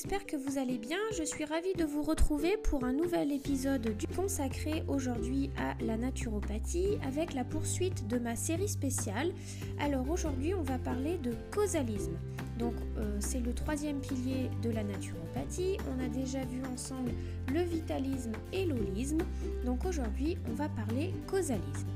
[0.00, 0.96] j'espère que vous allez bien.
[1.18, 5.98] Je suis ravie de vous retrouver pour un nouvel épisode du consacré aujourd'hui à la
[5.98, 9.30] naturopathie avec la poursuite de ma série spéciale.
[9.78, 12.16] Alors aujourd'hui on va parler de causalisme.
[12.58, 15.76] Donc euh, c'est le troisième pilier de la naturopathie.
[15.94, 17.10] On a déjà vu ensemble
[17.52, 19.18] le vitalisme et l'holisme.
[19.66, 21.88] Donc aujourd'hui on va parler causalisme.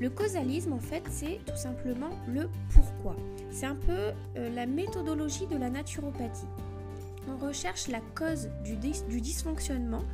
[0.00, 3.14] Le causalisme, en fait, c'est tout simplement le pourquoi.
[3.50, 6.46] C'est un peu euh, la méthodologie de la naturopathie.
[7.30, 10.04] On recherche la cause du, dysfonctionnement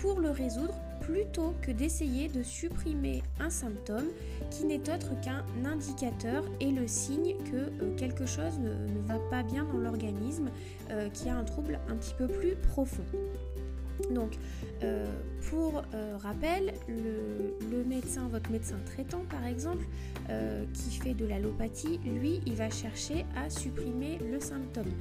[0.00, 4.06] pour le résoudre plutôt que d'essayer de supprimer un symptôme
[4.50, 9.42] qui n'est autre qu'un indicateur et le signe que euh, quelque chose ne, va pas
[9.42, 10.50] bien dans l'organisme,
[10.90, 13.04] euh, qui a un trouble un petit peu plus profond.
[14.14, 14.32] Donc,
[14.82, 15.06] euh,
[15.50, 19.84] pour euh, rappel, le, médecin, votre médecin traitant par exemple,
[20.30, 24.92] euh, qui fait de l'allopathie, lui, il va chercher à supprimer le symptôme.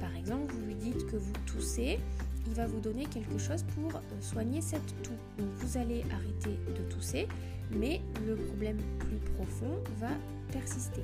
[0.00, 1.98] par exemple, vous lui dites que vous toussez,
[2.46, 5.18] il va vous donner quelque chose pour soigner cette toux.
[5.38, 7.26] Donc, vous allez arrêter de tousser,
[7.70, 10.10] mais le problème plus profond va
[10.52, 11.02] persister.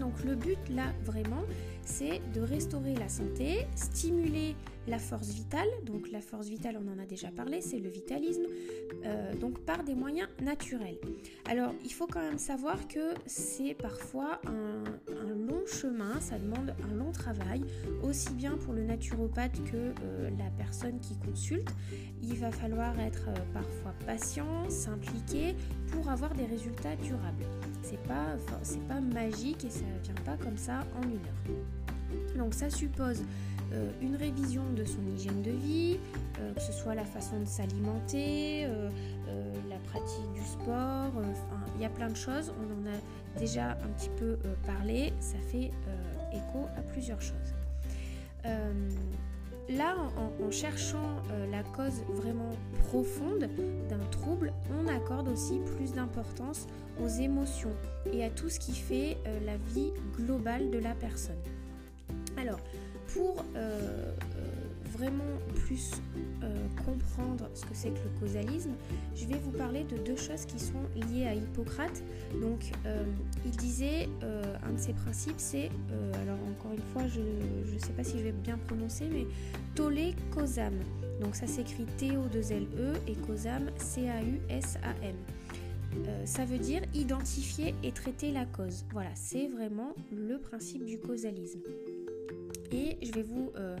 [0.00, 1.44] Donc le but là vraiment,
[1.84, 4.56] c'est de restaurer la santé, stimuler
[4.88, 5.68] la force vitale.
[5.84, 8.42] Donc la force vitale, on en a déjà parlé, c'est le vitalisme,
[9.04, 10.98] euh, donc par des moyens naturels.
[11.48, 14.84] Alors il faut quand même savoir que c'est parfois un,
[15.34, 17.62] long chemin, ça demande un long travail,
[18.02, 21.70] aussi bien pour le naturopathe que euh, la personne qui consulte.
[22.22, 25.54] Il va falloir être euh, parfois patient, s'impliquer
[25.92, 27.44] pour avoir des résultats durables.
[27.82, 32.36] C'est pas, c'est pas magique et ça vient pas comme ça en une heure.
[32.36, 33.22] Donc ça suppose
[33.72, 35.98] euh, une révision de son hygiène de vie,
[36.40, 38.90] euh, que ce soit la façon de s'alimenter, euh,
[39.68, 41.12] la pratique du sport,
[41.76, 45.38] il y a plein de choses, on en a déjà un petit peu parlé, ça
[45.52, 45.70] fait
[46.32, 47.54] écho à plusieurs choses.
[49.68, 52.50] Là, en, cherchant la cause vraiment
[52.88, 53.48] profonde
[53.88, 54.04] d'un
[54.90, 56.66] accorde aussi plus d'importance
[57.02, 57.72] aux émotions
[58.12, 61.38] et à tout ce qui fait la vie globale de la personne.
[62.36, 62.60] Alors,
[63.12, 64.12] pour euh, euh,
[64.96, 65.24] vraiment
[65.66, 65.92] plus
[66.42, 68.72] euh, comprendre ce que c'est que le causalisme,
[69.14, 72.02] je vais vous parler de deux choses qui sont liées à Hippocrate.
[72.40, 72.72] Donc,
[73.44, 75.70] il disait, un de ses principes, c'est,
[76.22, 79.26] alors encore une fois, je ne sais pas si je vais bien prononcer, mais
[79.74, 80.74] tolé causam.
[81.20, 85.16] Donc ça s'écrit T-O-2-L-E et causam, C-A-U-S-A-M.
[86.24, 88.84] ça veut dire identifier et traiter la cause.
[88.92, 91.60] Voilà, c'est vraiment le principe du causalisme.
[92.72, 93.76] Et je vais vous euh,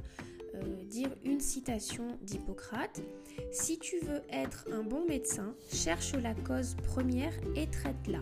[0.54, 3.00] euh, dire une citation d'Hippocrate.
[3.52, 8.20] Si tu veux être un bon médecin, cherche la cause première et traite-la.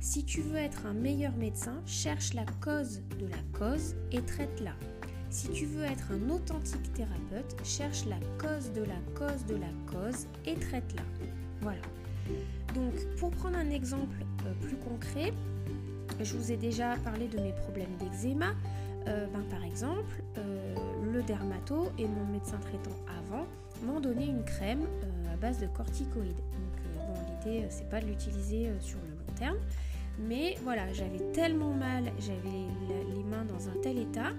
[0.00, 4.74] Si tu veux être un meilleur médecin, cherche la cause de la cause et traite-la.
[5.32, 9.70] Si tu veux être un authentique thérapeute, cherche la cause de la cause de la
[9.90, 11.02] cause et traite-la.
[11.62, 11.80] Voilà.
[12.74, 15.32] Donc, pour prendre un exemple euh, plus concret,
[16.20, 18.50] je vous ai déjà parlé de mes problèmes d'eczéma.
[19.08, 20.74] Euh, ben, par exemple, euh,
[21.10, 23.46] le dermato et mon médecin traitant avant
[23.86, 24.86] m'ont donné une crème
[25.32, 26.36] à base de corticoïdes.
[26.36, 27.14] Donc, bon,
[27.46, 29.56] l'idée, c'est pas de l'utiliser sur le long terme.
[30.18, 34.30] Mais voilà, j'avais tellement mal, j'avais les mains dans un tel état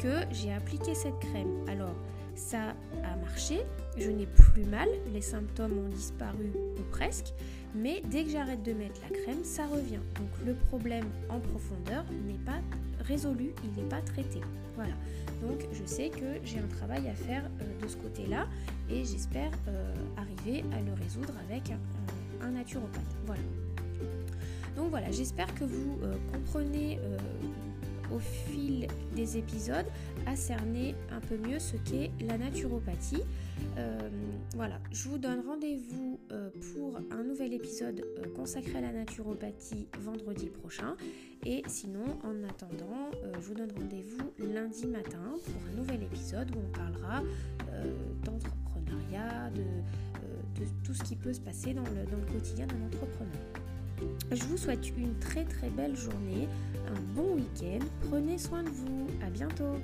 [0.00, 1.64] que j'ai appliqué cette crème.
[1.68, 1.94] Alors,
[2.34, 3.60] ça a marché,
[3.96, 7.32] je n'ai plus mal, les symptômes ont disparu ou presque,
[7.74, 10.00] mais dès que j'arrête de mettre la crème, ça revient.
[10.18, 12.60] Donc le problème en profondeur n'est pas
[13.04, 14.40] résolu, il n'est pas traité.
[14.74, 14.94] Voilà.
[15.42, 18.46] Donc je sais que j'ai un travail à faire euh, de ce côté-là
[18.90, 21.72] et j'espère euh, arriver à le résoudre avec
[22.42, 23.16] un, naturopathe.
[23.26, 23.42] Voilà.
[24.76, 26.98] Donc voilà, j'espère que vous euh, comprenez
[28.12, 29.86] au fil des épisodes
[30.26, 33.22] à cerner un peu mieux ce qu'est la naturopathie.
[33.78, 33.98] Euh,
[34.54, 39.86] voilà, je vous donne rendez-vous euh, pour un nouvel épisode euh, consacré à la naturopathie
[40.00, 40.96] vendredi prochain.
[41.44, 46.58] Et sinon, en attendant, je vous donne rendez-vous lundi matin pour un nouvel épisode où
[46.58, 47.22] on parlera
[48.24, 53.65] d'entrepreneuriat, de, tout ce qui peut se passer dans le quotidien d'un entrepreneur.
[54.32, 56.48] Je vous souhaite une très très belle journée,
[56.88, 59.76] un bon week-end, prenez soin de vous, à bientôt